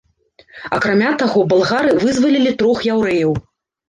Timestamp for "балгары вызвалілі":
1.51-2.55